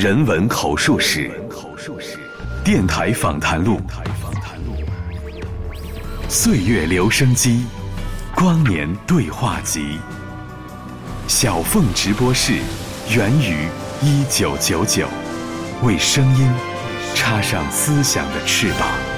[0.00, 1.30] 人文口述史，
[2.64, 3.78] 电台访谈录，
[6.26, 7.66] 岁月留声机，
[8.34, 9.98] 光年对话集，
[11.28, 12.54] 小凤直播室，
[13.14, 13.68] 源于
[14.00, 15.06] 一九九九，
[15.82, 16.50] 为声音
[17.14, 19.09] 插上思想的翅膀。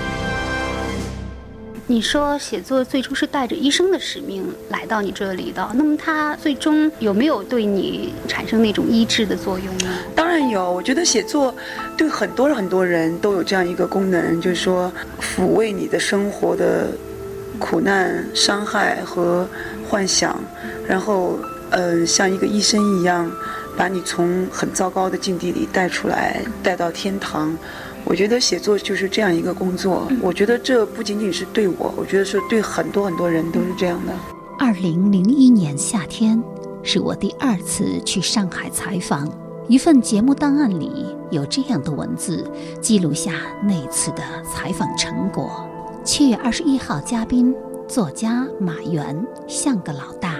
[1.89, 9.93] 你说写作最初是带着医生的使命来到你这里的，那么它最终有没有对你产生那种医治的作用呢？
[10.15, 11.55] 当然有，我觉得写作
[11.97, 14.91] 对很多很多人都有这样一个功能，就是说
[15.21, 16.93] 抚慰你的生活的
[17.59, 19.47] 苦难、伤害和
[19.89, 20.39] 幻想，
[20.87, 21.39] 然后
[21.71, 23.31] 呃像一个医生一样，
[23.77, 27.55] 把你从很糟糕的境地里带出来，带到天堂。
[28.13, 30.07] 我觉得写作就是这样一个工作。
[30.21, 34.13] 我觉得这不仅仅是对我，我觉得是对很多很多人都是这样的。
[34.59, 36.39] 二零零一年夏天，
[36.83, 39.27] 是我第二次去上海采访。
[39.67, 42.47] 一份节目档案里有这样的文字，
[42.83, 43.33] 记录下
[43.65, 45.67] 那次的采访成果。
[46.05, 47.55] 七月二十一号，嘉宾
[47.89, 50.39] 作家马原像个老大。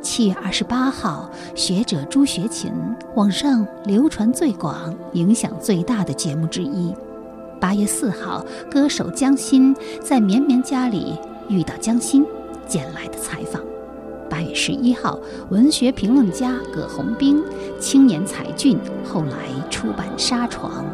[0.00, 2.72] 七月二十八号，学者朱学勤，
[3.14, 6.94] 网上流传最广、影响最大的节目之一。
[7.60, 12.24] 八月四号，歌手江心在绵绵家里遇到江心，
[12.66, 13.62] 捡来的采访。
[14.30, 17.44] 八月十一号，文学评论家葛洪兵，
[17.78, 20.84] 青年才俊，后来出版《沙床》。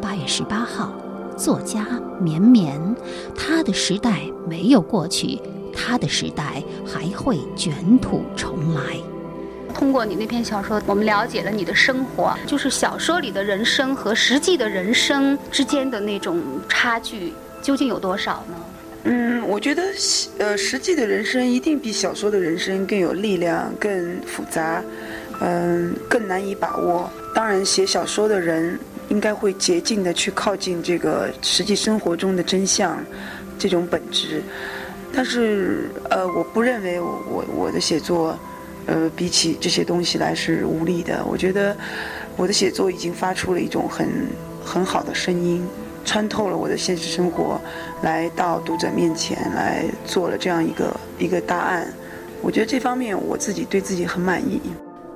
[0.00, 0.90] 八月十八号，
[1.36, 1.86] 作家
[2.18, 2.80] 绵绵，
[3.36, 5.38] 他的时代没有过去。
[5.72, 8.96] 他的时代还会卷土重来。
[9.72, 18.56] 通过你那篇小说，我们了解了你的生活，就是小说里的人生和实际的人生之间的那种差距究竟有多少呢？
[19.04, 19.82] 嗯，我觉得，
[20.38, 24.82] 呃，实际的人生一定比小说的人生更有力量、更复杂，
[25.40, 27.10] 嗯，更难以把握。
[27.34, 33.02] 当然，写小说的人应该会竭尽的去靠近这个实际生活中的真相，
[33.58, 34.42] 这种本质。
[35.12, 38.38] 但是，呃，我不认为我我的写作，
[38.86, 41.24] 呃，比起这些东西来是无力的。
[41.24, 41.76] 我觉得
[42.36, 44.08] 我的写作已经发出了一种很
[44.64, 45.64] 很好的声音，
[46.04, 47.60] 穿透了我的现实生活，
[48.02, 51.86] 来到读者面前来做了这样一个一个答案。
[52.42, 54.60] 我觉得这方面我自己对自己很满意。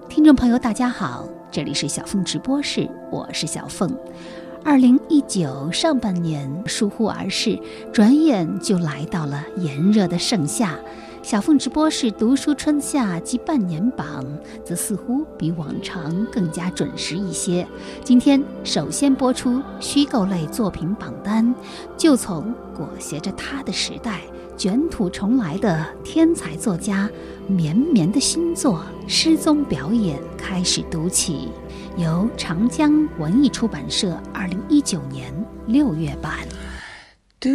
[0.09, 3.91] 听众朋友，大家好，这里是小凤直播室，我是小凤。
[4.63, 7.59] 二零一九上半年疏忽而逝，
[7.93, 10.79] 转眼就来到了炎热的盛夏。
[11.25, 14.23] 小凤直播室读书春夏及半年榜，
[14.63, 17.67] 则似乎比往常更加准时一些。
[18.05, 21.55] 今天首先播出虚构类作品榜单，
[21.97, 24.21] 就从裹挟着他的时代
[24.55, 27.09] 卷土重来的天才作家
[27.47, 31.49] 绵绵的新作《失踪表演》开始读起。
[31.97, 35.33] 由长江文艺出版社二零一九年
[35.67, 36.41] 六月版。
[37.41, 37.49] 嘟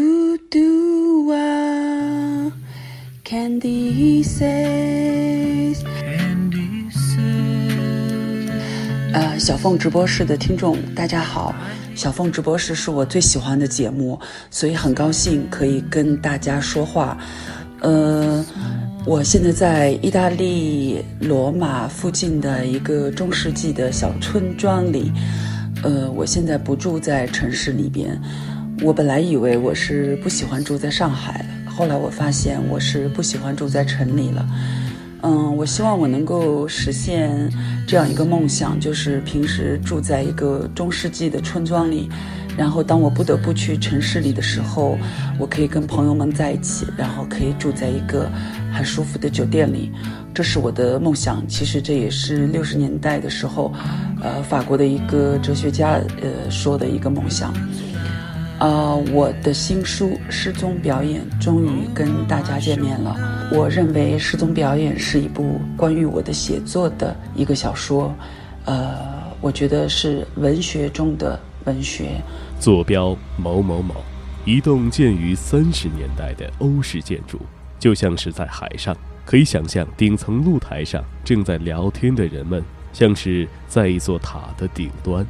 [0.50, 2.52] 嘟啊
[3.30, 5.78] ，Candy says。
[9.14, 11.54] 呃，小凤直播室的听众，大家好。
[11.94, 14.20] 小凤直播室是我最喜欢的节目，
[14.50, 17.16] 所以很高兴可以跟大家说话。
[17.82, 18.44] 呃。
[19.06, 25.10] 我现在在意大利罗马附近的一个中世纪的小村庄里，
[25.84, 28.20] 呃，我现在不住在城市里边。
[28.84, 31.46] 我本来以为我是不喜欢住在上海了，
[31.80, 34.46] 后来我发现我是不喜欢住在城里了。
[35.22, 37.50] 嗯，我希望我能够实现
[37.88, 42.10] 这样一个梦想，就是平时住在一个中世纪的村庄里。
[42.58, 44.98] 然后，当我不得不去城市里的时候，
[45.40, 48.30] 我可以跟朋友们在一起，然后可以住在一个
[48.74, 49.90] 很舒服的酒店里，
[50.34, 51.48] 这是我的梦想。
[51.48, 53.72] 其实这也是六十年代的时候，
[54.22, 55.92] 呃，法国的一个哲学家
[56.22, 57.54] 呃说的一个梦想。
[58.60, 63.16] 啊，我的新书《失踪表演》终于跟大家见面了。
[63.54, 68.14] 我认为《失踪表演》是一部关于我的写作的一个小说，
[68.66, 68.98] 呃，
[69.40, 72.22] 我觉得是文学中的文学。
[72.60, 73.96] 坐标某某某，
[74.44, 77.40] 一栋建于三十年代的欧式建筑，
[77.80, 78.94] 就像是在海上。
[79.26, 82.62] 可以想象，顶层露台上正在聊天的人们，
[82.92, 85.26] 像是在一座塔的顶端。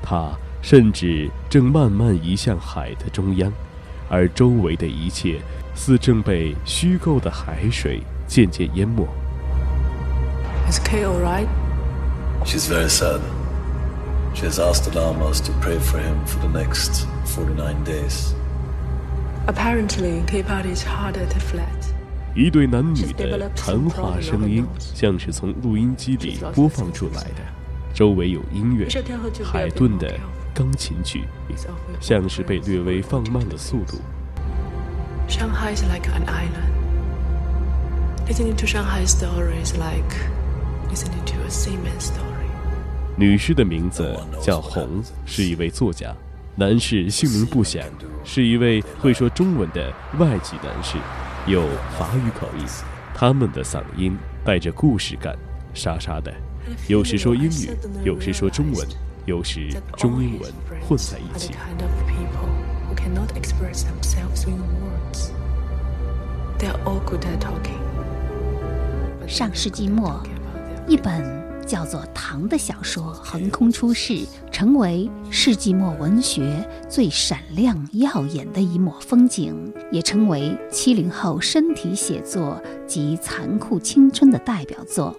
[0.00, 0.30] 塔
[0.62, 3.52] 甚至正慢慢移向海的中央，
[4.08, 5.40] 而周围的一切
[5.74, 9.06] 似正被虚构的海水渐渐淹没。
[10.70, 11.48] Is Kay all right?
[12.44, 13.20] She's very sad.
[14.34, 18.34] She has asked the lamas to pray for him for the next 49 days.
[19.46, 21.66] Apparently, Cape is harder to flat.
[22.36, 27.42] 一对男女的谈话声音，像是从录音机里播放出来的。
[27.92, 28.86] 周围有音乐，
[29.42, 30.14] 海顿的
[30.60, 31.24] 钢琴曲，
[32.02, 33.96] 像是被略微放慢了速度。
[35.26, 36.68] Shanghai is like an island.
[38.28, 40.14] Listening to Shanghai stories like
[40.90, 42.50] listening to a seaman's story.
[43.16, 46.14] 女士的名字叫红，是一位作家。
[46.56, 47.82] 男士姓名不详，
[48.22, 50.98] 是一位会说中文的外籍男士，
[51.46, 51.62] 有
[51.98, 52.66] 法语口音。
[53.14, 54.14] 他们的嗓音
[54.44, 55.34] 带着故事感，
[55.72, 56.30] 沙沙的。
[56.86, 57.70] 有时说英语，
[58.04, 58.86] 有时说中文，
[59.30, 61.54] 有时中英文混在一起。
[69.28, 70.20] 上世纪末，
[70.88, 71.24] 一本
[71.64, 85.14] 叫做《唐》的小说横空出世，成为世纪末文学最闪亮耀眼的一抹风景，也成为七零后身体写作及残酷青春的代表作，《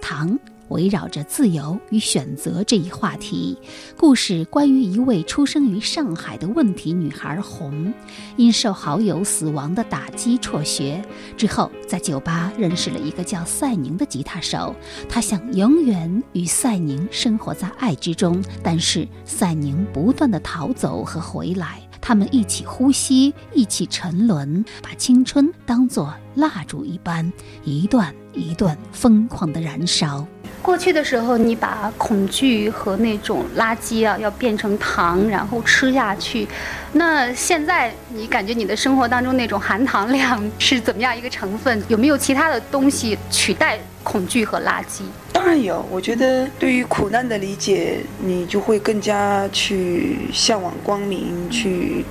[0.00, 0.28] 唐》。
[0.68, 3.56] 围绕着自由与选择这一话题，
[3.96, 7.92] 故事关于一位出生于上海的问题女孩红，
[8.36, 11.04] 因受好友死亡的打击辍学，
[11.36, 14.74] 之后在酒吧认识了一个叫赛宁的吉他手，
[15.08, 27.30] 她想永远与赛宁生活在爱之中，但是赛宁不断的逃走和回来，他们一起呼吸，一起沉沦，把青春当作蜡烛一般，
[27.64, 30.26] 一段一段疯狂的燃烧。
[30.64, 36.48] 过去的时候，你把恐惧和那种垃圾啊，要变成糖，然后吃下去。
[36.92, 41.84] 那现在你感觉你的生活当中那种含糖量是怎么样一个成分？
[41.88, 45.02] 有没有其他的东西取代恐惧和垃圾？
[45.34, 45.84] 当然有。
[45.90, 52.06] 我觉得对于苦难的理解，你就会更加去向往光明，去。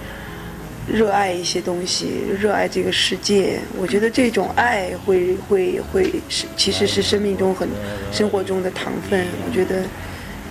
[0.88, 3.60] 热爱一些东西，热爱这个世界。
[3.78, 7.70] 我觉得这种爱会会会是，其实是生命中很
[8.12, 9.26] 生活中的糖分。
[9.48, 9.84] 我觉得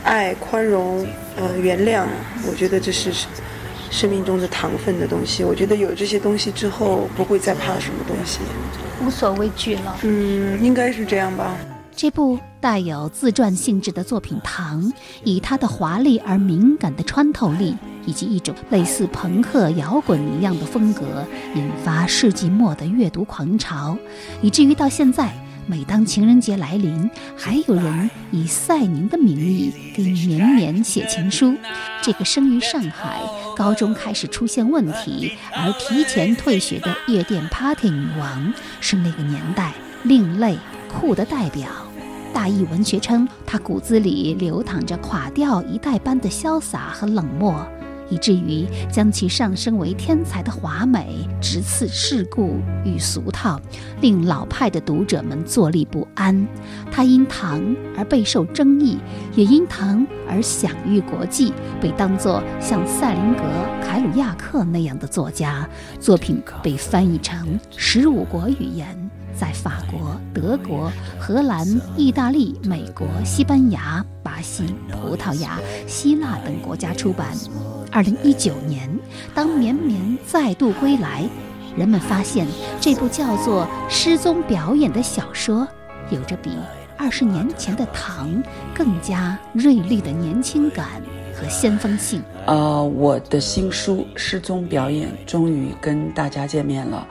[0.03, 1.07] 爱、宽容、
[1.37, 2.07] 呃、原谅，
[2.49, 3.13] 我觉得这是
[3.91, 5.45] 生命中的糖分的东西。
[5.45, 8.41] 我觉得有这些东西之后，不会再怕什么东西，
[9.05, 9.99] 无所畏惧了。
[10.03, 11.55] 嗯，应该是这样吧。
[11.95, 14.83] 这部带有自传性质的作品《糖》，
[15.25, 17.77] 以它的华丽而敏感的穿透力。
[18.07, 23.97] 以及一种类似朋克摇滚一样的风格，引发世纪末的阅读狂潮，
[24.41, 25.33] 以至于到现在，
[25.67, 31.55] 每当情人节来临，还有人以赛宁的名义给绵绵写情书。
[32.03, 33.21] 这个生于上海、
[33.57, 39.73] 高中开始出现问题而提前退学的夜店 party 女王，是那个年代
[40.03, 40.59] 另类
[40.89, 41.69] 酷的代表。
[42.35, 47.65] 大义文学称，她骨子里流淌着垮掉一代般的潇洒和冷漠。
[48.13, 53.59] 以至于将其上升为天才的华美，直刺世故与俗套，
[54.03, 56.47] 令老派的读者们坐立不安。
[56.91, 58.99] 他因唐而备受争议，
[59.35, 63.43] 也因唐而享誉国际，被当作像塞林格、
[63.83, 65.67] 凯鲁亚克那样的作家，
[65.99, 69.11] 作品被翻译成十五国语言。
[69.35, 77.29] 在法国、德国、荷兰、意大利、美国、西班牙、巴西、葡萄牙、希腊等国家出版。
[77.91, 78.89] 二零一九年，
[79.35, 81.25] 当绵绵再度归来，
[81.77, 82.47] 人们发现
[82.81, 85.67] 这部叫做《失踪表演》的小说，
[86.11, 86.51] 有着比
[86.97, 88.29] 二十年前的《唐》
[88.75, 90.87] 更加锐利的年轻感
[91.35, 92.23] 和先锋性。
[92.47, 97.07] 呃，我的新书《失踪表演》终于跟大家见面了。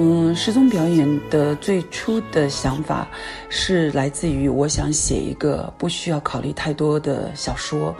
[0.00, 3.08] 嗯，失踪表演的最初的想法
[3.48, 7.92] 是来自于我想写一个不需要考虑太多的小说，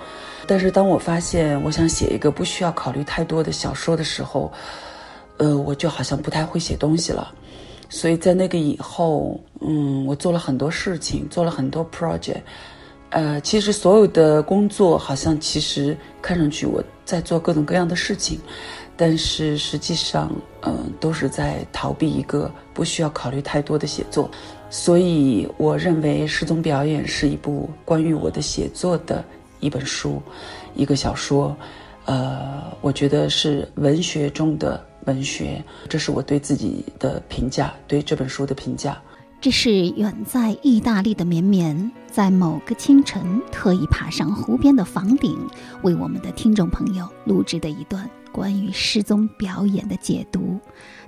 [0.47, 4.53] 但是当我发现我想写一个不需要考虑太多的小说的时候，
[5.39, 7.35] 呃，我就好像不太会写东西了。
[7.89, 12.43] 所以在那个以后，嗯，我做了很多事情，做了很多 project，
[13.11, 18.39] 呃，其实所有的工作好像其实看上去我在做各种各样的事情。
[19.01, 20.29] 但是实际上，
[20.63, 24.29] 嗯，都是在逃避一个不需要考虑太多的写作，
[24.69, 29.25] 所以我认为《失踪表演》是一部关于我的写作的
[29.61, 30.21] 一本书，
[30.75, 31.57] 一个小说，
[32.07, 39.01] 呃，我觉得是文学中的文学，这是我对自己的评价，对这本书的评价。
[39.41, 45.39] 这是远在意大利的绵绵，在某个清晨特意爬上湖边的房顶，
[45.83, 48.11] 为我们的听众朋友录制的一段。
[48.39, 50.61] 关于失踪表演的解读，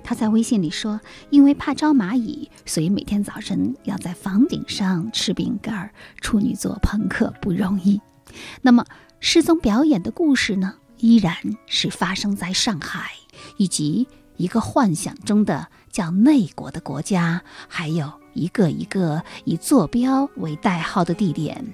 [0.03, 0.99] 他在微信里说
[1.31, 5.93] ：“因为怕招蚂蚁，所以每天早晨要在房顶上吃饼干儿。
[6.19, 8.01] 处女座朋克不容易。”
[8.61, 8.85] 那么，
[9.21, 10.73] 失踪表演的故事呢？
[10.97, 11.33] 依然
[11.67, 13.11] 是发生在上海，
[13.55, 21.65] 以及一个幻想中的叫内国的国家，还有一个一个以坐标为代号的地点。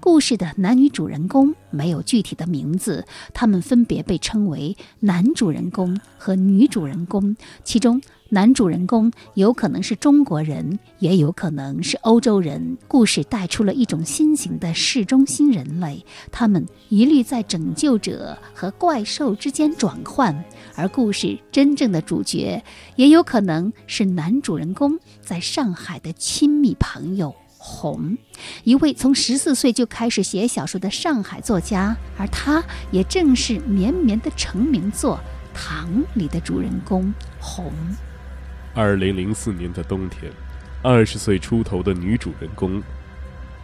[0.00, 8.00] 故事的男女主人公没有具体的名字，他们分别被称为男主人公和女主人公，其中。
[8.30, 12.76] 男主人公有可能是中国人，也有可能是欧洲人。
[12.88, 20.34] 故事带出了一种新型的市中心人类，他们一律在拯救者和怪兽之间转换。
[20.76, 22.62] 而故事真正的主角
[22.96, 28.18] 也有可能是男主人公在上海的亲密朋友红，
[28.64, 35.18] 一位从十四岁就开始写小说的上海作家，而他也正是绵绵的成名作
[35.56, 37.72] 《唐》里的主人公红。
[38.74, 40.30] 二零零四年的冬天，
[40.82, 42.82] 二十岁出头的女主人公，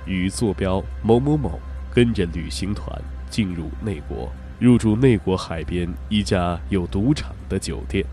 [0.06, 1.60] 与坐标某某某
[1.92, 8.04] 跟着旅行团进入内国，入住内国海边一家有赌场的酒店。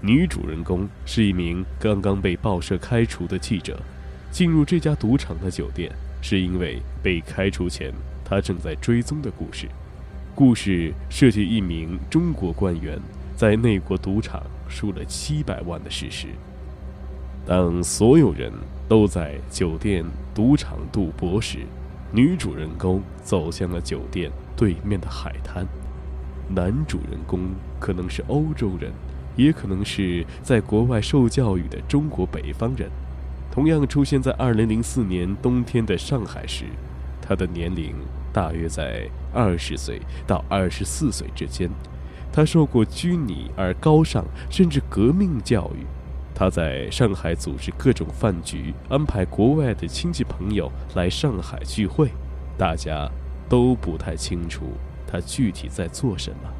[0.00, 3.78] 女主人公是一名刚刚被报社开除的记者，
[4.30, 7.92] 进入这家赌场的酒店是因为被开除前
[8.24, 9.68] 她正在追踪的故事。
[10.34, 12.98] 故事涉及一名中国官员
[13.36, 14.42] 在内国赌场。
[14.72, 16.28] 输了七百万的事实。
[17.46, 18.50] 当所有人
[18.88, 20.02] 都在酒店
[20.34, 21.58] 赌场赌博时，
[22.10, 25.66] 女主人公走向了酒店对面的海滩。
[26.54, 27.40] 男主人公
[27.80, 28.92] 可能是欧洲人，
[29.36, 32.90] 也可能是在国外受教育的中国北方人。
[33.50, 36.64] 同样出现在二零零四年冬天的上海时，
[37.20, 37.94] 他的年龄
[38.32, 41.70] 大约在二十岁到二十四岁之间。
[42.32, 45.84] 他受过拘泥而高尚，甚至革命教育。
[46.34, 52.10] 他在上海组织各种饭局，安排国外的亲戚朋友来上海聚会。
[52.56, 53.10] 大家
[53.50, 54.64] 都不太清楚
[55.06, 56.50] 他具体在做什么。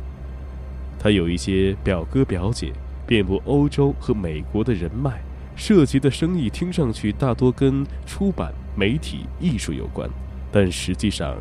[0.99, 2.73] 他有一些表哥表姐，
[3.07, 5.21] 遍布欧洲和美国的人脉，
[5.57, 10.09] 涉及的生意听上去大多跟出版、媒体、艺术有关，
[10.51, 11.37] 但实际上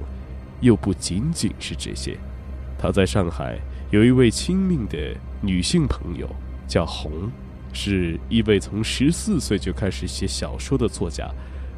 [0.59, 2.17] 又不仅仅是这些。
[2.77, 3.59] 他在上海。
[3.91, 4.97] 有一位亲密的
[5.41, 6.25] 女性朋友
[6.65, 7.29] 叫红，
[7.73, 11.29] 是一位从十四岁就开始写小说的作家。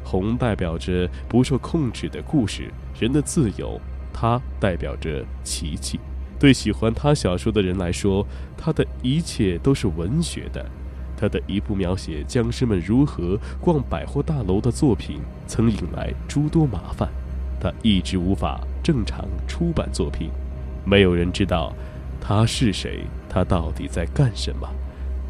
[0.04, 3.80] 红代表着不受控制的故事，人的自由；
[4.14, 6.00] 他代表着奇迹。
[6.38, 10.64] 对喜欢他小说的人来说，他的一切都是文学的。
[11.16, 17.08] 他的一部描写僵尸们如何逛百货大楼的作品，曾引来诸多麻烦。
[17.60, 20.30] 他一直无法正常出版作品，
[20.84, 21.72] 没有人知道。
[22.20, 23.04] 他是谁？
[23.28, 24.68] 他到底在干什么？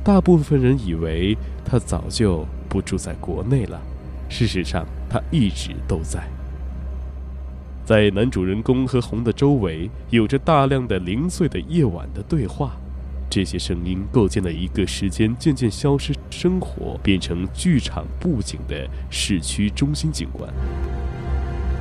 [0.03, 3.81] 大部分人以为他早就不住在国内了。
[4.29, 6.27] 事实上，他一直都在。
[7.85, 12.77] 在男主人公和红的周围，有着大量的零碎的夜晚的对话。
[13.29, 20.49] 这些声音构建了一个时间渐渐消失、生活变成剧场布景的市区中心景观。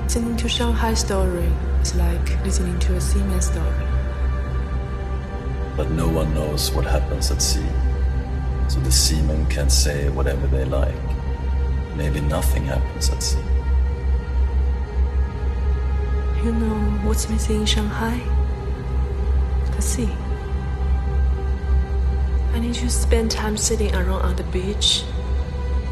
[0.07, 1.47] Listening to Shanghai story
[1.83, 3.63] is like listening to a seaman story.
[5.75, 7.65] but no one knows what happens at sea.
[8.67, 10.93] So the seamen can say whatever they like.
[11.95, 13.52] Maybe nothing happens at sea.
[16.43, 16.75] You know
[17.07, 18.19] what's missing in Shanghai?
[19.77, 20.09] The sea.
[22.51, 25.05] I need to spend time sitting around on the beach,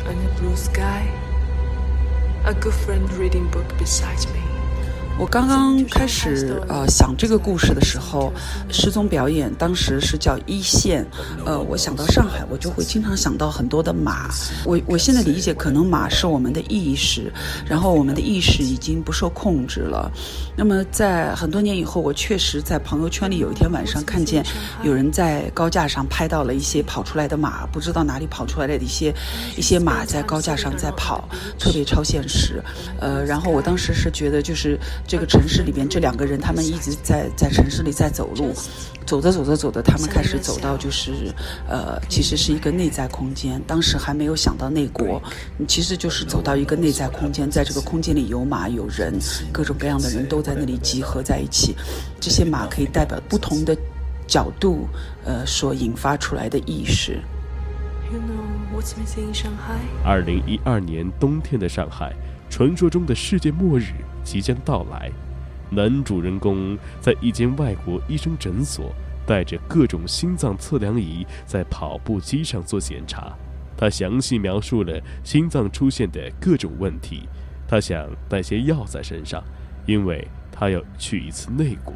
[0.04, 1.10] under blue sky,
[2.44, 4.51] a good friend reading book beside me.
[5.22, 8.34] 我刚刚开始呃想这个故事的时候，
[8.72, 11.06] 失踪表演当时是叫一线，
[11.46, 14.32] 呃，我想到上海，我就会经常想到很多的马。
[14.66, 17.32] 我我现在理解，可能马是我们的意识，
[17.68, 20.12] 然后我们的意识已经不受控制了。
[20.56, 24.44] 那么在很多年以后，我确实在朋友圈里有一天晚上看见
[24.82, 29.14] 有人在高架上拍到了一些跑出来的马，不知道哪里跑出来的一些
[29.56, 32.60] 一些马在高架上在跑，特别超现实。
[33.00, 34.80] 呃，然后我当时是觉得就是。
[35.12, 38.54] 这个城市里边，这两个人他们一直在在城市里在走路，
[39.06, 41.12] 走着走着走着，他们开始走到就是，
[41.68, 43.62] 呃，其实是一个内在空间。
[43.68, 45.22] 当时还没有想到内国，
[45.68, 49.20] 其实就是走到一个内在空间，在这个空间里有马有人，
[49.52, 51.76] 各种各样的人都在那里集合在一起。
[52.22, 53.76] 这些马可以代表不同的
[54.26, 54.88] 角度，
[55.26, 57.20] 呃，所引发出来的意识。
[60.06, 62.14] 二零一二年冬天的上海，
[62.52, 63.86] 传说中的世界末日。
[64.24, 65.10] 即将到来，
[65.72, 68.94] 男主人公在一间外国医生诊所，
[69.26, 73.34] 带着各种心脏测量仪在跑步机上做检查。
[73.76, 77.28] 他详细描述了心脏出现的各种问题。
[77.68, 79.42] 他想带些药在身上，
[79.88, 81.96] 因为他要去一次内国。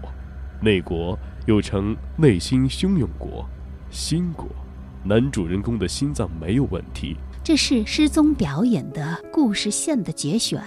[0.62, 3.45] 内国又称内心汹涌国、
[3.91, 4.47] 新国。
[5.03, 7.17] 男主人公的心脏没有问题。
[7.46, 10.60] 这是失踪表演的故事线的节选，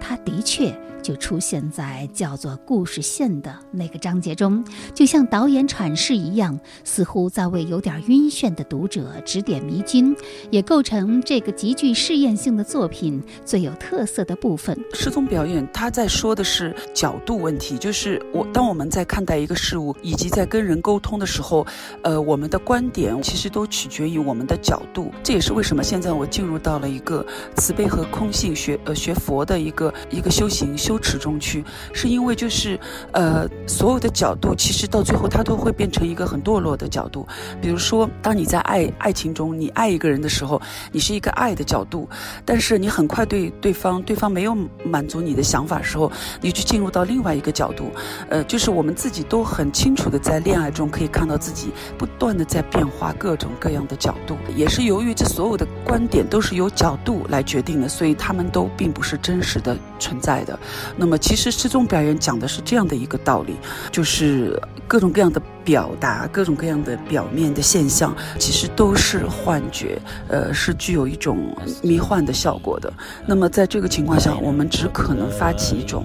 [0.00, 0.72] 他的确。
[1.02, 10.16] 就出现在叫做“故事线”的那个章节中，就像导演阐释一样，似乎在为有点晕眩的读者指点迷津，
[10.50, 14.78] 也构成这个极具试验性的作品最有特色的部分。
[14.94, 21.66] 失踪表演，他在说的是角度问题，就是我当我们在看待一个事物以及在跟人沟通的时候，
[22.02, 25.10] 呃，我们的观点其实都取决于我们的角度。
[25.24, 30.91] 这也是为什么现在我进入到了一个慈悲和空性学，呃，学佛的一个一个修行修。
[30.92, 32.78] 羞耻中去，是因为就是，
[33.12, 37.26] 呃，所有的角度其实到最后它都会变成一个很堕落的角度。
[37.62, 40.60] 比如说，当你在爱爱情中，你爱一个人的时候，
[40.92, 42.06] 你是一个爱的角度，
[42.44, 47.90] 但是你很快对对方对方没有满足你的想法的时候，你就进入到另外一个角度。
[48.28, 60.58] 呃，就是我们自己都很清楚的在恋爱中可以看到自己不断的在变化各种各样的角度，也是由于这所有的观点都是由角度来决定的，所以他们都并不是真实的存在的。
[60.96, 63.56] 那么，其实失踪表演讲的是这样的一个道理，
[63.90, 72.92] 就是各种各样的表达，各种各样的表面的现象，其实都是幻觉，呃，是具有一种迷幻的效果的。
[73.26, 76.04] 那么，在这个情况下，我们只可能发起一种，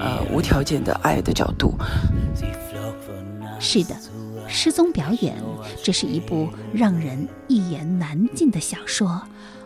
[0.00, 1.74] 呃，无条件的爱的角度。
[3.58, 3.94] 是的，
[4.48, 5.36] 失踪表演，
[5.82, 9.22] 这是一部让人一言难尽的小说。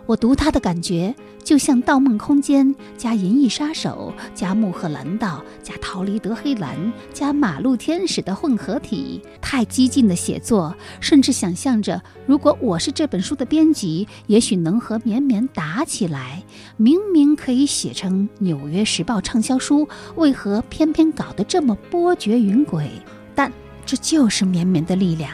[0.06, 6.76] 我读它的感觉，就像《盗梦空间》加《银翼杀手》加《穆赫兰道》加《逃离德黑兰》
[7.12, 9.22] 加《马路天使》的混合体。
[9.40, 16.42] 太激进的写作，甚至想象着，如果我是这本书的编辑，也许能和绵绵打起来。
[16.76, 22.88] 明明可以写成《纽约时报》畅销书，为何偏偏搞得这么波谲云诡？
[23.32, 23.52] 但
[23.90, 25.32] 这就是绵绵的力量。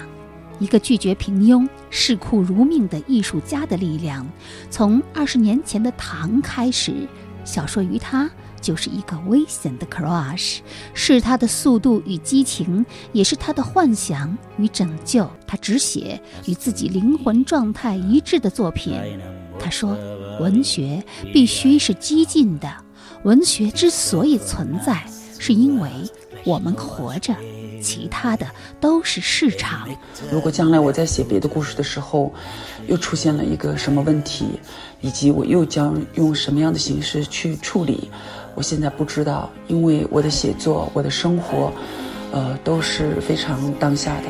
[0.59, 4.27] 一个拒绝平庸、视酷如命的艺术家的力量，
[4.71, 7.07] 从二十年前的唐开始，
[7.45, 10.61] 小说于他就是一个危险的 crush，
[10.95, 12.83] 是他的速度与激情，
[13.13, 15.31] 也是他的幻想与拯救。
[15.47, 18.99] 他只写与自己灵魂状态一致的作品。
[19.61, 19.95] 他说
[20.41, 22.75] ：“文学必须是激进的，
[23.23, 25.05] 文学之所以存在，
[25.39, 25.91] 是因为
[26.47, 27.37] 我们活着。”
[27.81, 28.47] 其他的
[28.81, 29.89] 都是市场。
[30.31, 32.33] 如果将来我在写别的故事的时候，
[32.87, 34.61] 又出现了一个什么问题，
[35.01, 38.11] 以及我又将用什么样的形式去处理，
[38.55, 41.73] 我现在不知道，因为我的写作、我的生活，
[42.33, 44.29] 呃，都是非常当下的。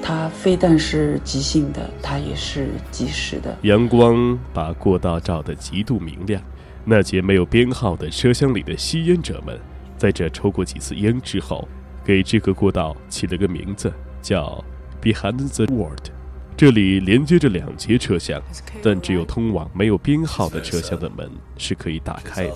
[0.00, 3.56] 它非但是即兴的，它也是即时的。
[3.62, 6.40] 阳光把过道照得极度明亮，
[6.84, 9.58] 那节没有编号的车厢里的吸烟者们，
[9.98, 11.68] 在这抽过几次烟之后。
[12.08, 13.92] 给这个过道起了个名字，
[14.22, 14.64] 叫
[15.02, 16.08] Behind the World。
[16.56, 18.40] 这里连接着两节车厢，
[18.82, 22.54] 但只有通往没有编号的车厢的门是可以打开的。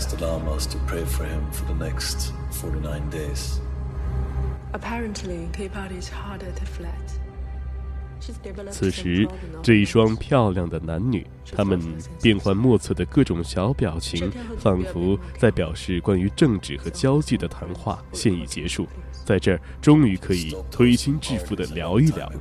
[8.71, 9.29] 此时，
[9.63, 11.81] 这一双漂亮的男女，他们
[12.21, 18.87] 变幻莫测的各种小表情，仿佛在表示关于政治和交际的谈话现已结束，
[19.25, 22.41] 在这儿终于可以推心置腹的聊一聊了。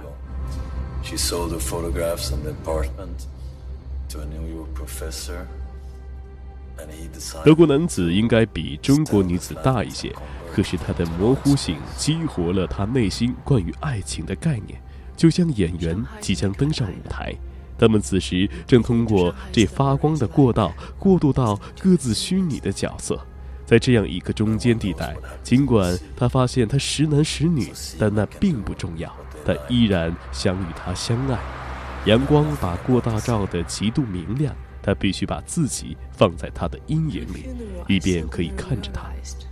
[7.44, 10.14] 德国男子应该比中国女子大一些，
[10.54, 14.80] 可是他的模糊性激活了他内心关于爱情的概念。
[15.22, 17.32] 就像演员即将登上舞台，
[17.78, 23.24] 他们此时正通过这发光的过道过渡到各自虚拟的角色，
[23.64, 31.38] 在这样一个中间地带，尽管他发现他时男时女，但那并不重要，他依然想与他相爱。
[32.08, 37.46] 阳光把过道照得极度明亮，他必须把自己放在他的阴影里，
[37.88, 39.04] 以便可以看着他。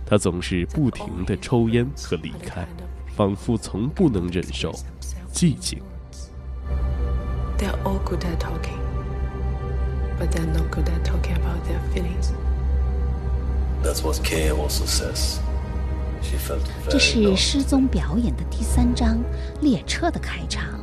[0.04, 2.66] 他总是不停地抽烟和离开，
[3.14, 4.74] 仿佛从不能忍受。
[5.32, 5.80] 寂静。
[7.58, 8.78] They're all good at talking,
[10.18, 12.32] but they're not good at talking about their feelings.
[13.82, 15.38] That's what Kay also says.
[16.22, 19.18] She felt 这是失踪表演的第三章，
[19.60, 20.80] 列车的开场。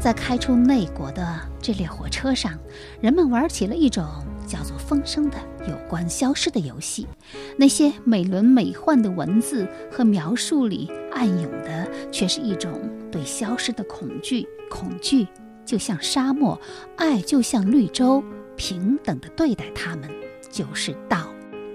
[0.00, 2.56] 在开出内国的这列火车上，
[3.00, 4.06] 人们玩起了一种
[4.46, 5.36] 叫做“风声”的
[5.68, 7.08] 有关消失的游戏。
[7.56, 14.46] 那些美轮美奂的文字和描述里，暗涌的却是一种对消失的恐惧。
[14.70, 15.26] 恐惧
[15.64, 16.60] 就像沙漠，
[16.96, 18.22] 爱就像绿洲，
[18.56, 20.10] 平等的对待他们，
[20.50, 21.28] 就是道。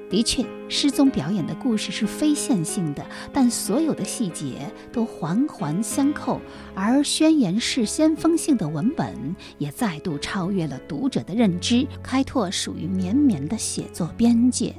[0.10, 6.39] 的确，失踪表演的故事是非线性的，但所有的细节都环环相扣，
[6.76, 14.76] 而宣言式先锋性的文本也再度超越了读者的认知，开拓属于绵绵的写作边界。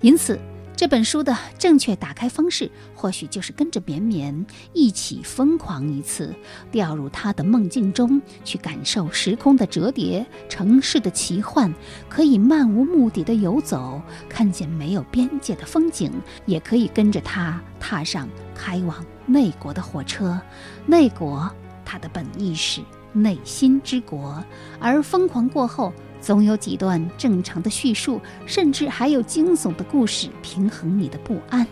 [0.00, 0.38] 因此。
[0.78, 6.32] 这本书的正确打开方式，或许就是跟着绵绵一起疯狂一次，
[6.70, 11.74] 掉入他的梦境中，去感受时空的折叠、城市的奇幻，
[12.08, 16.12] 可以漫无目的的游走，看见没有边界的风景，
[16.46, 20.40] 也可以跟着他踏上开往内国的火车。
[20.86, 21.50] 内国，
[21.84, 22.80] 他的本意是
[23.12, 24.40] 内心之国，
[24.78, 25.92] 而疯狂过后。
[26.28, 31.66] 总有几段正常的叙述，甚至还有惊悚的故事平衡你的不安。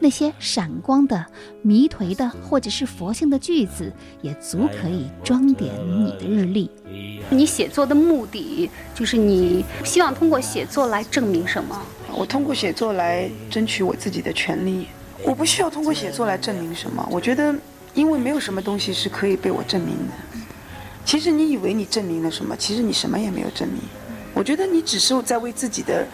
[0.00, 1.26] 那些闪光的、
[1.60, 3.92] 迷颓的，或者是佛性的句子，
[4.22, 6.70] 也足可以装点你的日历。
[7.28, 11.78] 你写作的目的，就是你希望通过写作来证明什么？
[12.10, 14.86] 我通过写作来争取我自己的权利。
[15.22, 17.06] 我不需要通过写作来证明什么。
[17.10, 17.54] 我觉得，
[17.92, 20.47] 因为没有什么东西是可以被我证明的。
[21.08, 22.54] 其实你以为你证明了什么？
[22.54, 23.80] 其实你什么也没有证明。
[24.34, 26.06] 我觉得你只是在为自己的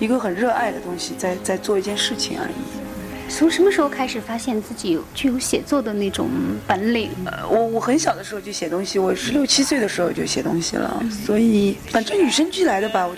[0.00, 3.32] 一个很热爱的东西在在做一件事情而已。
[3.32, 6.28] 从什么时候开始发现自己具有写作的那种
[6.66, 7.10] 本领？
[7.26, 11.00] 呃，我我很小的时候就写东西，我十六七岁的时候就写东西了。
[11.24, 13.08] 所以反正与生俱来的吧。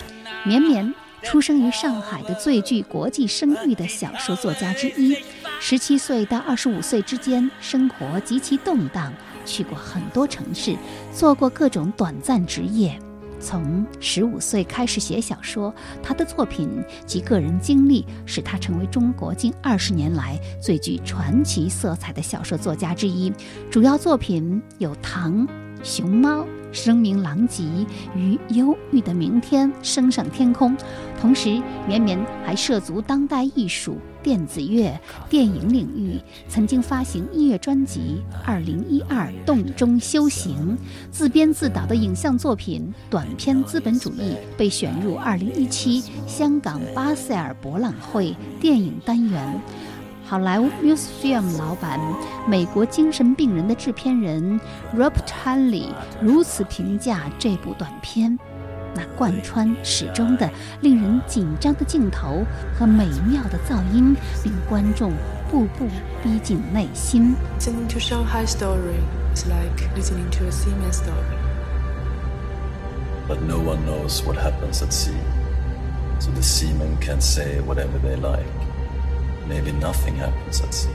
[0.44, 5.16] 绵绵出生于上海的最具国际声誉的小说作家之一，
[5.64, 9.12] 十七岁到二十五岁之间生活极其动荡。
[9.44, 10.77] 去过很多城市，
[11.14, 12.98] 做过各种短暂职业。
[13.38, 15.72] 从十五岁开始写小说，
[16.03, 16.68] 他的作品
[17.07, 23.33] 及个人经历使他成为中国近二十年来最具传奇色彩的小说作家之一。
[23.70, 25.46] 主要作品有《唐》
[25.85, 26.40] 《熊猫》。
[26.72, 27.62] 声名狼藉
[28.16, 30.75] 与忧郁的明天升上天空，
[31.20, 40.76] 同时绵绵还涉足当代艺术、电子乐、电影领域，曾经发行音乐专辑《二零一二洞中修行》，
[41.11, 49.61] 自编自导的影像作品短片《资本主义》被选入二零一七香港巴塞尔博览会电影单元。
[50.24, 52.00] 好莱坞 Museum 老板、
[52.48, 54.58] 美国精神病人的制片人
[54.96, 55.88] Robert Hanley
[56.22, 58.38] 如此评价这部短片：
[58.94, 60.50] 那贯穿始终的、
[60.81, 62.44] 令人紧张的镜头
[62.78, 65.12] 和美妙的噪音，令观众
[65.50, 65.87] 步步
[66.22, 67.35] 逼近内心。
[67.59, 69.00] Listening to Shanghai story
[69.35, 71.37] is like listening to a seaman story.
[73.28, 75.16] But no one knows what happens at sea,
[76.18, 78.46] so the seamen can say whatever they like.
[79.46, 80.88] maybe nothing happens at sea.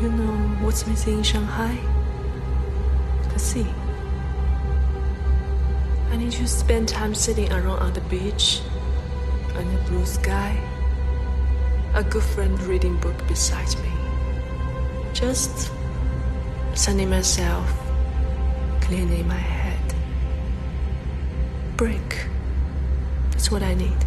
[0.00, 1.78] You know what's missing in Shanghai?
[3.39, 3.67] The sea.
[6.11, 8.61] I need to spend time sitting around on the beach,
[9.55, 10.55] under blue sky,
[11.93, 13.91] a good friend reading book beside me.
[15.13, 15.71] Just
[16.73, 17.69] sunning myself,
[18.81, 19.95] cleaning my head.
[21.77, 22.27] Break.
[23.31, 23.97] That's what I need.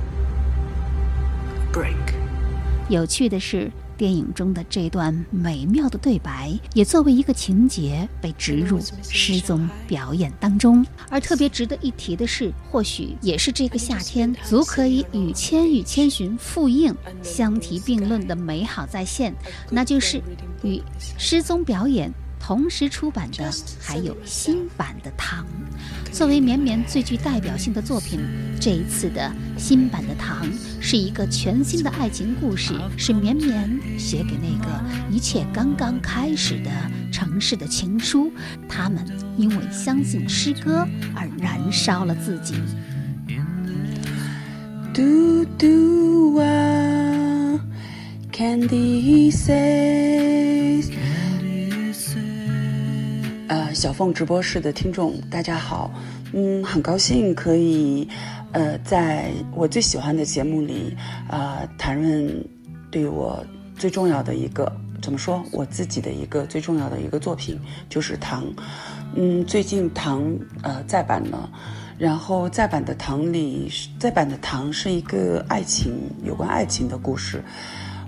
[1.73, 1.97] Break.
[2.89, 3.71] 有趣的是，
[4.04, 10.86] 电影中的这段美妙的对白，也作为一个情节被植入失踪表演当中。
[11.10, 19.34] 而特别值得一提的是，或许也是这个夏天，足可以与《千与千寻》复映相提并论的美好再现，
[19.72, 20.22] 那就是
[20.64, 20.82] 与
[21.18, 22.14] 失踪表演。
[22.46, 25.46] 同时出版的还有新版的《糖》，
[26.12, 28.20] 作为绵绵最具代表性的作品，
[28.60, 30.46] 这一次的新版的《糖》
[30.82, 36.70] 是一个全新的爱情故事，是绵绵写给那个一切刚刚开始的
[37.14, 38.30] 城市的情书。
[38.68, 39.06] 他们
[39.38, 42.56] 因为相信诗歌而燃烧了自己。
[44.94, 47.58] 嘟嘟啊
[48.34, 50.92] ，Candy says。
[53.54, 55.94] 呃，小凤直播室的听众，大家好，
[56.34, 58.10] 嗯，很高兴可以，
[58.52, 60.98] 呃，在我最喜欢的节目里，
[61.30, 62.44] 啊，谈论
[62.90, 63.46] 对我
[63.78, 68.44] 最重要的一个，怎么说，我自己的一个最重要的一个作品，就是《唐》，
[69.14, 70.24] 嗯，最近《唐》
[70.64, 71.48] 呃再版了，
[72.00, 77.44] 然后再版的《唐》里，再版的《唐》是一个爱情有关爱情的故事，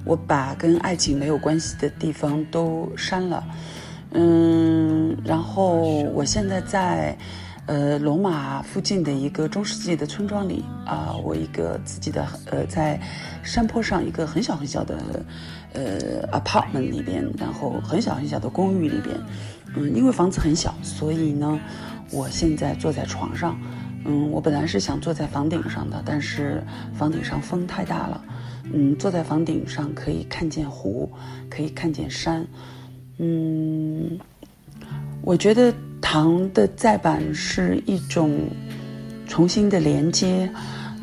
[0.06, 3.44] 我把跟爱情没有关系的地方都删了。
[4.18, 5.82] 嗯，然后
[6.14, 7.18] 我现在在，
[7.66, 12.98] 呃，罗马附近的一个中世纪的村庄里啊，我一个自己的呃，在
[13.44, 14.98] 山坡上一个很小很小的
[15.74, 19.18] 呃 apartment 里边，然后很小很小的公寓里边，
[19.76, 21.60] 嗯，因为房子很小，所以呢，
[22.12, 23.60] 我现在坐在床上，
[24.06, 28.24] 嗯，我本来是想坐在房顶上的，但是房顶上风太大了。
[28.74, 31.12] 嗯，坐在房顶上可以看见湖，
[31.50, 32.46] 可以看见山。
[33.18, 34.20] 嗯，
[35.22, 38.40] 我觉得糖的再版是一种
[39.28, 40.50] 重新的连接。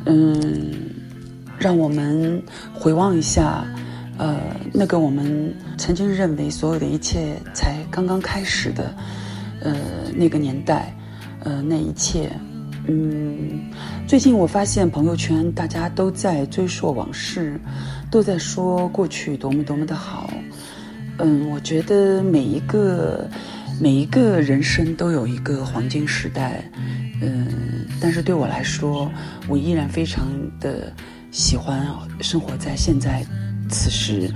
[0.05, 0.73] 嗯，
[1.57, 3.65] 让我们回望一下，
[4.17, 4.37] 呃，
[4.73, 8.93] 那个我们曾经认为所有的一切才刚刚开始的，
[9.61, 9.73] 呃，
[10.13, 10.93] 那个年代，
[11.43, 12.29] 呃，那一切。
[12.85, 13.61] 嗯，
[14.05, 17.57] 最近我发现朋友圈大家都在追溯往事，
[18.11, 20.29] 都在说过去多么多么的好。
[21.19, 23.29] 嗯，我觉得每一个
[23.79, 26.63] 每一个人生都有一个黄金时代。
[27.21, 29.11] 嗯，但是对我来说，
[29.47, 30.27] 我依然非常
[30.59, 30.91] 的
[31.31, 31.87] 喜欢
[32.19, 33.25] 生活在现在
[33.69, 34.29] 此时。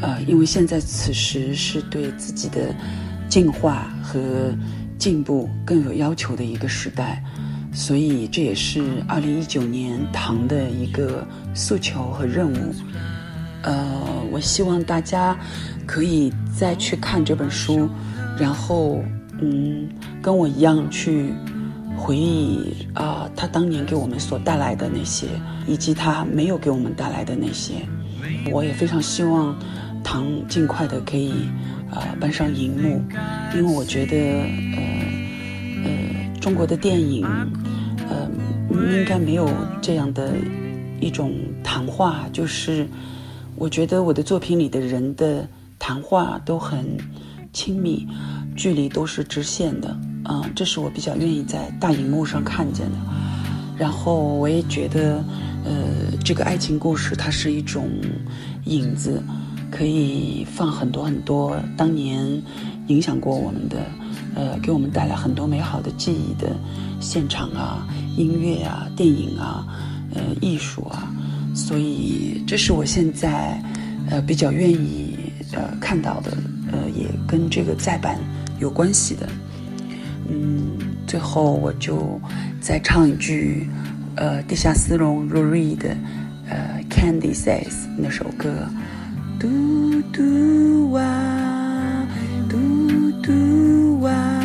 [0.00, 2.74] 呃，因为现在此时是对自己的
[3.28, 4.52] 进化和
[4.98, 7.22] 进步更有要求的一个时代。
[7.72, 12.74] 所以这也是二零一九年唐的一个诉求和任务。
[13.62, 14.00] 呃，
[14.30, 15.36] 我希望大家
[15.86, 17.88] 可以再去看这本书，
[18.38, 19.02] 然后
[19.40, 19.88] 嗯，
[20.22, 21.32] 跟我一样去
[21.96, 25.26] 回忆啊，他当年给我们所带来的那些，
[25.66, 27.74] 以及他没有给我们带来的那些。
[28.52, 29.56] 我也非常希望
[30.02, 31.32] 唐尽快的可以
[31.90, 33.00] 啊搬上荧幕，
[33.54, 34.82] 因为我觉得呃
[35.84, 37.26] 呃中国的电影。
[38.06, 38.28] 呃，
[38.70, 39.48] 应该没有
[39.80, 40.34] 这样的
[41.00, 42.86] 一种谈话，就是
[43.56, 45.48] 我觉得我的作品里的人的
[45.86, 46.96] 谈话都很
[47.52, 48.08] 亲密，
[48.56, 52.96] 距离都是直线的，啊，这是我比较愿意在大荧幕上看见的。
[53.76, 55.22] 然后我也觉得，
[55.62, 57.86] 呃，这个爱情故事它是一种
[58.64, 59.22] 影子，
[59.70, 62.42] 可以放很多很多当年
[62.86, 63.76] 影响过我们的。
[64.34, 66.56] 呃，给我们带来很多美好的记忆的
[66.98, 69.66] 现场啊，音乐啊，电影啊，
[70.14, 71.12] 呃，艺术啊，
[71.54, 73.62] 所以这是我现在
[74.10, 75.03] 呃比较愿意
[75.54, 76.36] 呃看到的，
[76.72, 78.18] 呃，也跟这个再版
[78.58, 79.28] 有关系的。
[80.28, 82.20] 嗯，最后我就
[82.60, 83.68] 再唱一句，
[84.16, 85.96] 呃，地下丝绒 Rory 的
[86.48, 88.68] 呃 Candy Says 那首歌，
[89.38, 91.02] 嘟嘟哇，
[92.48, 94.43] 嘟嘟哇。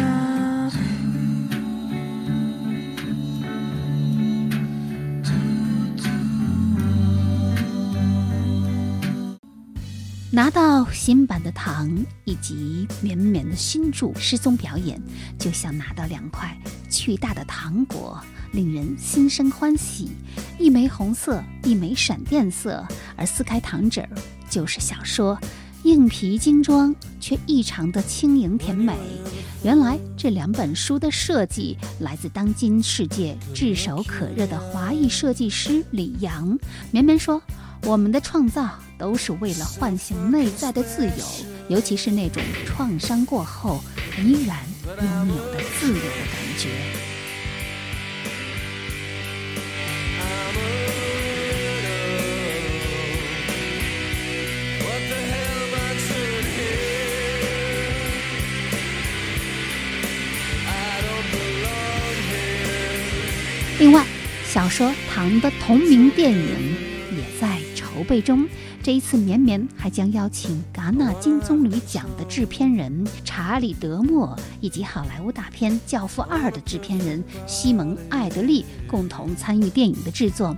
[10.31, 11.89] 拿到新版的糖
[12.23, 15.01] 以及绵绵的新著失踪表演，
[15.39, 16.55] 就像拿到两块
[16.87, 20.11] 巨大的糖果，令人心生欢喜。
[20.59, 24.09] 一枚红色，一枚闪电色，而撕开糖纸儿
[24.47, 25.35] 就是小说。
[25.83, 28.93] 硬皮精装，却异常的轻盈甜美。
[29.63, 36.55] 原来这两本书的设计来自当今世界炙手可热的华裔设计师李阳。
[36.91, 37.41] 绵绵说
[37.83, 41.25] ：“我们的创造。”都是为了唤醒内在的自由，
[41.69, 43.81] 尤其是那种创伤过后
[44.17, 46.67] 依然拥有的自由的感觉。
[63.79, 64.05] 另外，
[64.45, 66.88] 小说《唐》的同名电影
[67.99, 68.47] 筹备中。
[68.81, 80.55] 这一次，绵绵还将邀请戛纳金棕榈奖的制片人查理·德莫以及好莱坞大片《教父二》的制片人西蒙·艾德利共同参与电影的制作。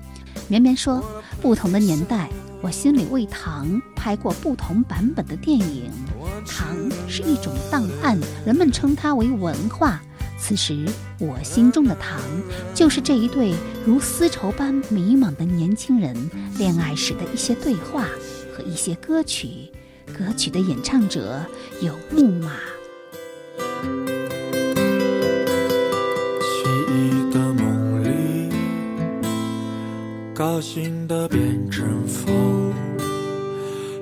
[0.47, 1.03] 绵绵说
[1.41, 2.29] ：“不同的年代，
[2.61, 5.89] 我心里为糖拍过不同版本的电影。
[6.45, 6.77] 糖
[7.07, 9.99] 是一种档案，人们称它为文化。”
[10.41, 10.85] 此时，
[11.19, 12.19] 我心中的糖，
[12.73, 13.53] 就是这一对
[13.85, 16.17] 如丝绸般迷茫的年轻人
[16.57, 18.07] 恋爱时的一些对话
[18.51, 19.71] 和一些歌曲。
[20.07, 21.45] 歌曲的演唱者
[21.79, 22.53] 有木马。
[26.49, 28.51] 记忆的梦里，
[30.33, 32.73] 高兴的变成风，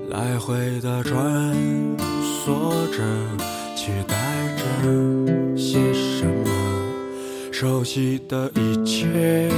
[0.10, 1.54] 来回的穿
[2.46, 3.04] 梭着，
[3.76, 4.16] 期待
[4.58, 5.19] 着。
[7.60, 9.52] 熟悉的一切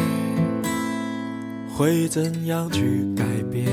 [1.72, 3.68] 会怎样去改变？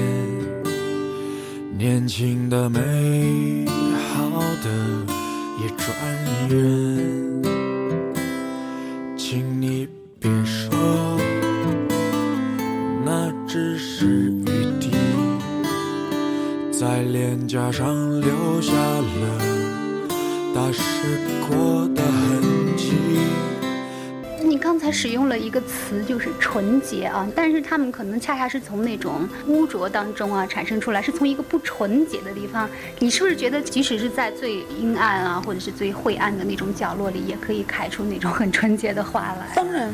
[1.78, 3.64] 年轻的、美
[4.12, 4.68] 好的
[5.62, 5.88] 也转
[6.50, 7.27] 眼。
[25.00, 32.68] 使用了一个词，就是纯洁啊，但是他们可能恰恰是从那种污浊当中啊产生出来，是从一个不纯洁的地方。
[32.98, 39.54] 你是不是觉得，即使是在最阴暗啊，或者是最晦暗的那种角落里，也可以开出那种很纯洁的花来？
[39.54, 39.88] 当然。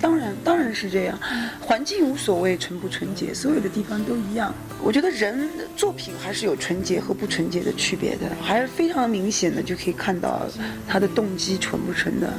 [0.00, 1.18] 当然，当然是这样。
[1.60, 4.54] 环境无所谓纯不纯洁，所有的地方都一样。
[4.80, 10.42] 我觉得人作品还是有纯洁和不纯洁的区别的，还是非常明显的，就可以看到
[10.86, 12.32] 他的动机纯不纯的。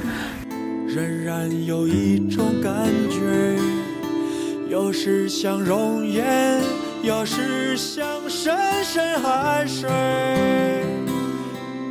[0.94, 2.72] 仍然有一种感
[3.10, 3.58] 觉，
[4.68, 6.62] 有时像熔岩，
[7.02, 9.90] 有时像深深海水，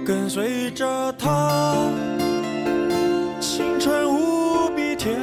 [0.05, 1.91] 跟随着他，
[3.41, 5.19] 青春无比甜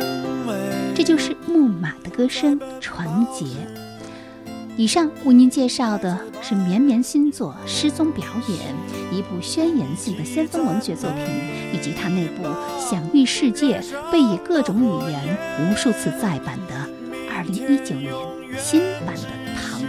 [0.47, 0.53] 美。
[0.95, 3.47] 这就是木马的歌声，纯洁。
[4.81, 8.75] 以上为您介绍的是绵绵星座失踪表演，
[9.12, 11.27] 一部宣言性的先锋文学作品，
[11.75, 12.45] 以及它那部
[12.79, 16.88] 享誉世界、被以各种语言无数次再版的
[17.31, 18.14] 2019年
[18.59, 19.23] 新版的
[19.55, 19.83] 《糖》。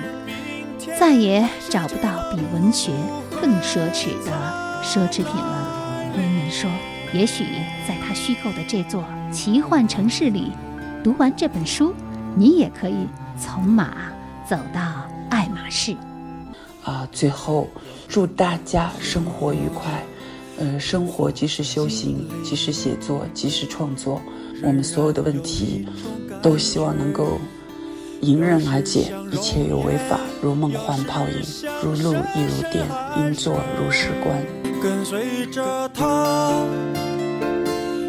[0.99, 2.91] 再也找不到比文学
[3.41, 6.12] 更奢侈的奢侈品了。
[6.17, 6.69] 人们说，
[7.13, 7.45] 也许
[7.88, 10.51] 在他虚构的这座奇幻城市里。
[11.01, 11.95] 读完这本书，
[12.36, 13.08] 你也可以
[13.39, 14.12] 从马
[14.51, 14.81] 走到
[15.29, 15.95] 爱马仕。
[16.83, 17.69] 啊，最后
[18.09, 20.03] 祝大家生活愉快。
[20.59, 24.21] 呃，生活即是修行，即是写作，即是创作。
[24.61, 25.87] 我们所有的问题，
[26.41, 27.39] 都希望能够
[28.19, 29.13] 迎刃而解。
[29.31, 31.41] 一切有为法，如梦幻泡影，
[31.81, 32.85] 如露亦如电，
[33.19, 34.35] 应作如是观。
[34.83, 36.61] 跟随着他，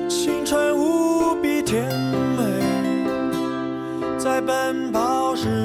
[0.08, 1.84] 青春无比甜
[2.36, 2.42] 美。
[4.18, 5.61] 在奔跑时，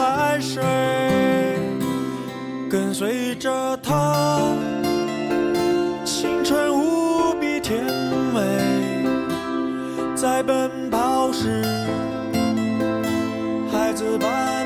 [0.00, 0.62] 海水，
[2.70, 4.40] 跟随着它，
[6.06, 7.84] 青春无比甜
[8.32, 8.40] 美。
[10.16, 11.62] 在奔跑时，
[13.70, 14.59] 孩子般。